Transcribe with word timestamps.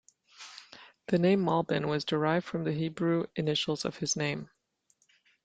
The 1.09 1.19
name 1.19 1.43
"Malbim" 1.45 1.85
was 1.87 2.05
derived 2.05 2.47
from 2.47 2.63
the 2.63 2.71
Hebrew 2.71 3.27
initials 3.35 3.85
of 3.85 3.97
his 3.97 4.15
name. 4.15 4.49